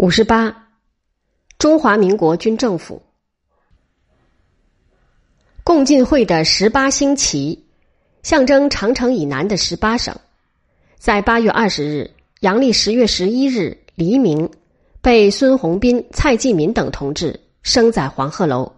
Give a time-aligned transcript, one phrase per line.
[0.00, 0.68] 五十八，
[1.58, 3.02] 中华民国军政府
[5.62, 7.66] 共进会的十八星旗，
[8.22, 10.16] 象征长城以南的十八省，
[10.96, 12.10] 在八月二十日
[12.40, 14.50] （阳历十月十一日）黎明，
[15.02, 18.72] 被孙宏斌、蔡继民等同志升在黄鹤楼。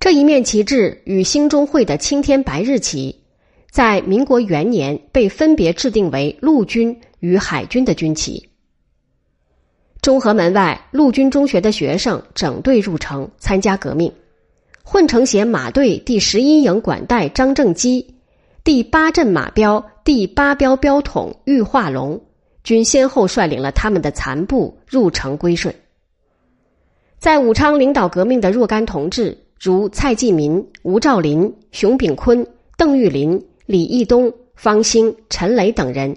[0.00, 3.22] 这一面旗帜与兴中会的青天白日旗，
[3.70, 8.49] 在民国元年被分别制定为陆军与海军的军旗。
[10.00, 14.10] 中和门外陆军中学的学生整队入城参加革命，
[14.82, 18.14] 混成协马队第十一营管带张正基、
[18.64, 22.18] 第八镇马标第八标标统郁化龙
[22.64, 25.74] 均先后率领了他们的残部入城归顺。
[27.18, 32.46] 在武昌领导革命的若干同志，如蔡继民、吴兆麟、熊秉坤、
[32.78, 36.16] 邓玉林、李义东、方兴、陈雷等人。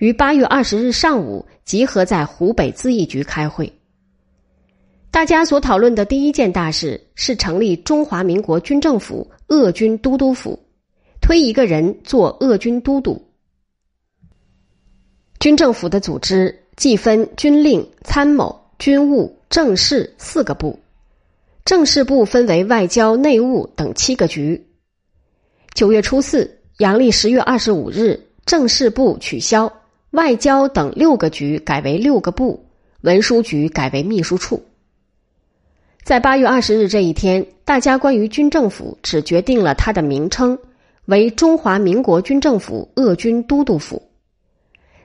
[0.00, 3.70] 于八月二十日上午集合在湖北咨议局开会。
[5.10, 10.58] 大家所讨论的第一件大事是成立中华民国军政府鄂军都督府，
[11.20, 13.22] 推一个人做鄂军都督。
[15.38, 20.78] 军政府的组织既分军令、参谋、军务、政事四个部，
[21.66, 24.66] 政事部分为外交、内务等七个局。
[25.74, 29.70] 九月初四，阳历十月二十五日，政事部取消。
[30.10, 32.64] 外交等六个局改为六个部，
[33.02, 34.60] 文书局改为秘书处。
[36.02, 40.58] 在八月二十日这一天，大家关于军政府只决定了它的名称
[41.04, 44.02] 为中华民国军政府鄂军都督府。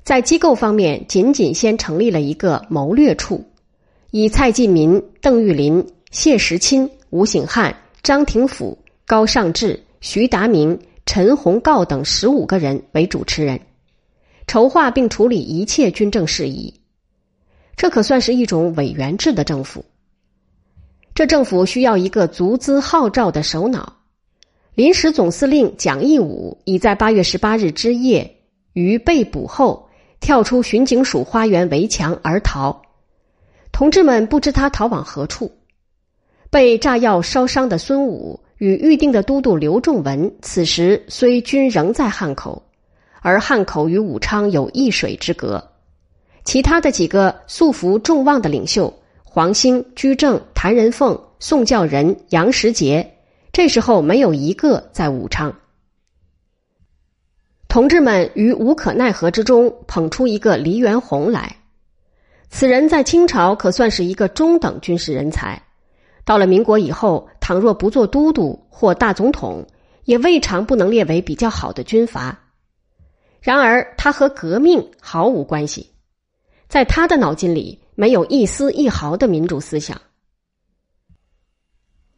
[0.03, 3.43] 在机构方面，仅仅先成立了一个谋略处，
[4.09, 8.75] 以蔡继民、邓玉林、谢时钦、吴醒汉、张廷甫、
[9.05, 13.59] 高尚志、徐达明、陈洪诰等十五个人为主持人。
[14.47, 16.81] 筹划并处理一切军政事宜，
[17.75, 19.83] 这可算是一种委员制的政府。
[21.13, 23.97] 这政府需要一个足资号召的首脑。
[24.73, 28.35] 临时总司令蒋义武已在八月十八日之夜
[28.73, 29.87] 于被捕后
[30.19, 32.81] 跳出巡警署花园围墙而逃，
[33.71, 35.49] 同志们不知他逃往何处。
[36.49, 42.64] 被炸药烧伤的孙武与预定的都督刘仲文，此时虽均仍在汉口。
[43.25, 45.71] 而汉口与武昌有一水之隔，
[46.43, 48.93] 其他的几个素服众望的领袖
[49.23, 53.15] 黄兴、居正、谭仁凤、宋教仁、杨时杰，
[53.51, 55.55] 这时候没有一个在武昌。
[57.67, 61.55] 同志们于无可奈何之中捧出一个黎元洪来，
[62.51, 65.63] 此人在清朝可算是一个中等军事人才，
[66.23, 69.65] 到了民国以后，倘若不做都督或大总统，
[70.03, 72.43] 也未尝不能列为比较好的军阀。
[73.45, 75.91] 然而，他和革命毫无关系，
[76.67, 80.01] 在他的脑筋里没有一丝一毫的民主思想。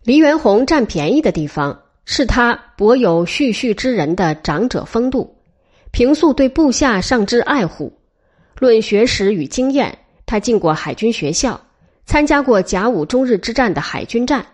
[0.03, 5.35] 黎元洪占便宜的地方是他博有蓄蓄之人的长者风度，
[5.91, 7.91] 平素对部下尚之爱护。
[8.57, 11.59] 论学识与经验，他进过海军学校，
[12.05, 14.45] 参加过甲午中日之战的海军战，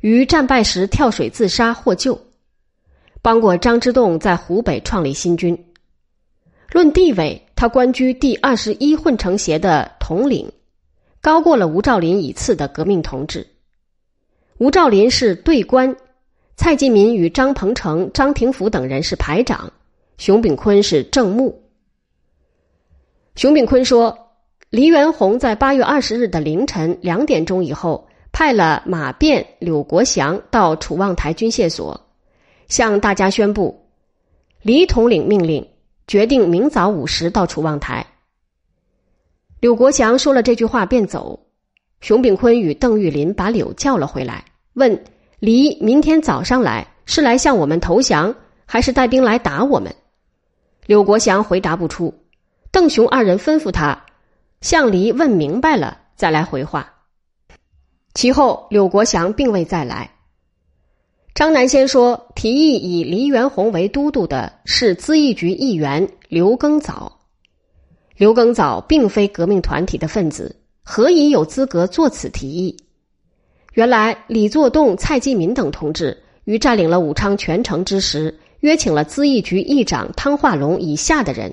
[0.00, 2.20] 于战败时跳水自杀获救，
[3.22, 5.56] 帮过张之洞在湖北创立新军。
[6.72, 10.48] 论地位，他官居第二十一混成协的统领，
[11.20, 13.44] 高过了吴兆麟以次的革命同志。
[14.58, 15.96] 吴兆麟是队官，
[16.54, 19.72] 蔡继民与张鹏程、张廷甫等人是排长，
[20.16, 21.60] 熊炳坤是正木。
[23.34, 24.30] 熊炳坤说，
[24.68, 32.00] 黎元洪在八月二十日的凌晨两点钟以后，派了马变、柳国祥到楚望台军械所，
[32.68, 33.86] 向大家宣布，
[34.62, 35.66] 黎统领命令。
[36.10, 38.04] 决定明早五时到楚望台。
[39.60, 41.46] 柳国祥说了这句话便走。
[42.00, 45.04] 熊秉坤与邓玉林把柳叫了回来，问
[45.38, 48.34] ：“黎明天早上来是来向我们投降，
[48.66, 49.94] 还是带兵来打我们？”
[50.84, 52.12] 柳国祥回答不出。
[52.72, 54.06] 邓熊二人吩咐他
[54.60, 56.92] 向黎问明白了再来回话。
[58.14, 60.10] 其后柳国祥并未再来。
[61.40, 67.18] 张南先说，提议以黎元洪为都督的是咨议局议员刘耕藻。
[68.14, 72.76] 刘耕藻并非革命团体的分子，何以有资格作此提议？
[73.72, 81.50] 原来李作栋、蔡继民等同志于占领了武昌全城之时，约请了咨议局议长汤化龙以下的人，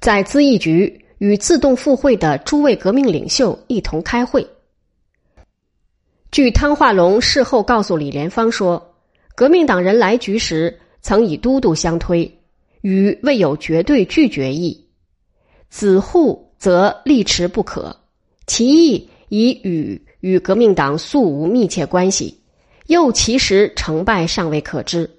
[0.00, 4.48] 在咨议局与自动赴会的诸位革命领袖一同开会。
[6.30, 8.94] 据汤化龙事后告诉李莲芳说，
[9.34, 12.38] 革命党人来局时曾以都督相推，
[12.82, 14.86] 与未有绝对拒绝意。
[15.70, 17.96] 子户则力持不可，
[18.46, 22.40] 其意以与与革命党素无密切关系，
[22.86, 25.10] 又其实成败尚未可知。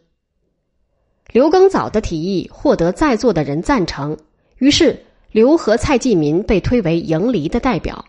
[1.33, 4.17] 刘耕藻的提议获得在座的人赞成，
[4.59, 4.97] 于是
[5.31, 8.05] 刘和蔡继民被推为迎黎的代表。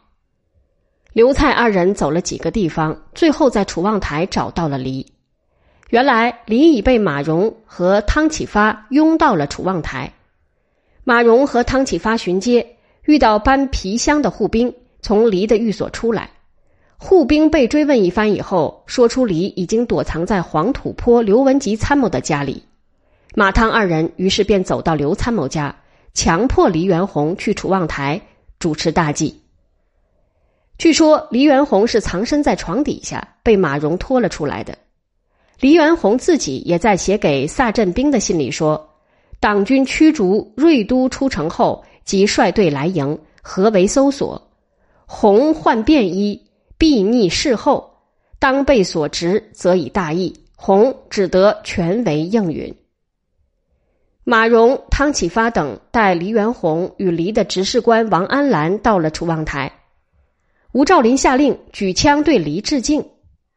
[1.12, 5.06] 刘蔡二人走了几个地方，最后在楚望台找到了黎。
[5.90, 10.10] 原来黎已被马荣和汤启发拥到了楚望台。
[11.04, 16.30] 马荣和汤启发巡街，遇到搬皮箱的护兵从黎的寓所出来。
[16.96, 22.62] 护兵被追问一番以后，说出黎已经躲藏在黄土坡刘文吉参谋的家里。
[23.34, 25.76] 马汤二人于是便走到刘参谋家，
[26.14, 28.18] 强迫黎元洪去楚望台
[28.58, 29.41] 主持大祭。
[30.82, 34.76] 据说黎元洪是藏身在床底下，被马蓉拖了出来的。
[35.60, 38.90] 黎元洪自己也在写给萨振兵的信里说
[39.38, 44.50] ：“党军驱逐瑞都出城后，即率队来迎，合围搜索。
[45.06, 47.98] 洪换便衣，避逆事后，
[48.40, 50.34] 当被所执，则以大义。
[50.56, 52.74] 洪只得全为应允。”
[54.24, 59.70] 马蓉、汤启发等带黎元洪与黎的执事官王安澜到了楚望台，
[60.72, 63.04] 吴兆麟下令举枪对黎致敬。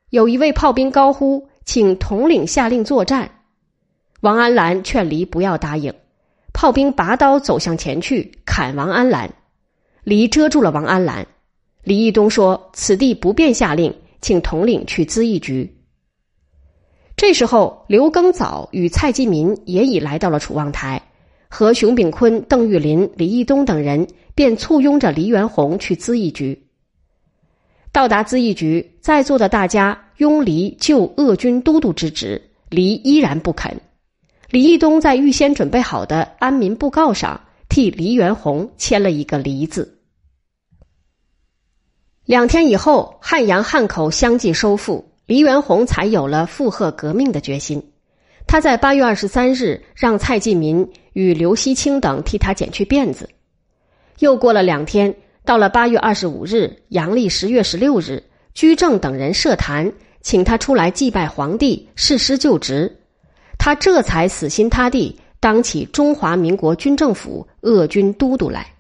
[0.10, 3.32] 有一位炮兵高呼：“请统领下令作战。”
[4.20, 5.94] 王安澜劝黎不要答应，
[6.54, 9.34] 炮兵拔刀走向前去砍王安澜，
[10.04, 11.26] 黎遮住了王安澜。
[11.84, 15.74] 李义东说：“此地不便下令，请统领去咨议局。”
[17.16, 21.02] 这时候，刘耕藻与蔡继民也已来到了楚望台，
[21.48, 26.65] 和熊秉坤、邓玉林、李义东等人便簇拥着黎元洪去咨议局。
[27.95, 33.80] 到达咨议局，在座的大家拥黎就鄂军都督之职，黎依然不肯。
[34.50, 37.39] 李义东在预先准备好的安民布告上
[37.69, 39.97] 替黎元洪签了一个“黎”字。
[42.25, 45.13] 两天以后，汉阳、汉口相继收复。
[45.25, 47.81] 黎元洪才有了附和革命的决心。
[48.45, 53.30] 他在八月二十三日让蔡继民与刘锡清等替他剪去辫子。
[54.19, 55.15] 又过了两天，
[55.45, 58.21] 到了八月二十五日，阳历十月十六日，
[58.56, 62.92] 居正等人设坛，请他出来祭拜皇帝，誓师就职。
[63.59, 68.75] 他这才死心塌地当起中华民国军政府鄂军都督来。